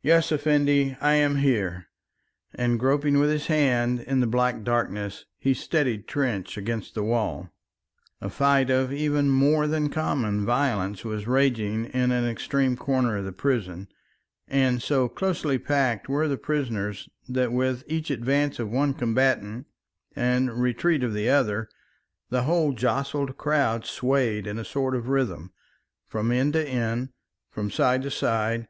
"Yes, 0.00 0.32
Effendi, 0.32 0.96
I 1.02 1.16
am 1.16 1.36
here," 1.36 1.88
and 2.54 2.80
groping 2.80 3.18
with 3.18 3.28
his 3.28 3.48
hand 3.48 4.00
in 4.00 4.20
the 4.20 4.26
black 4.26 4.62
darkness, 4.64 5.26
he 5.36 5.52
steadied 5.52 6.08
Trench 6.08 6.56
against 6.56 6.94
the 6.94 7.02
wall. 7.02 7.50
A 8.22 8.30
fight 8.30 8.70
of 8.70 8.90
even 8.90 9.28
more 9.28 9.66
than 9.66 9.90
common 9.90 10.46
violence 10.46 11.04
was 11.04 11.26
raging 11.26 11.84
in 11.84 12.10
an 12.10 12.24
extreme 12.26 12.74
corner 12.74 13.18
of 13.18 13.26
the 13.26 13.34
prison, 13.34 13.88
and 14.48 14.80
so 14.80 15.10
closely 15.10 15.58
packed 15.58 16.08
were 16.08 16.26
the 16.26 16.38
prisoners 16.38 17.10
that 17.28 17.52
with 17.52 17.84
each 17.86 18.10
advance 18.10 18.58
of 18.58 18.70
one 18.70 18.94
combatant 18.94 19.66
and 20.16 20.58
retreat 20.58 21.02
of 21.04 21.12
the 21.12 21.28
other, 21.28 21.68
the 22.30 22.44
whole 22.44 22.72
jostled 22.72 23.36
crowd 23.36 23.84
swayed 23.84 24.46
in 24.46 24.58
a 24.58 24.64
sort 24.64 24.96
of 24.96 25.10
rhythm, 25.10 25.52
from 26.06 26.32
end 26.32 26.54
to 26.54 26.66
end, 26.66 27.10
from 27.50 27.70
side 27.70 28.00
to 28.00 28.10
side. 28.10 28.66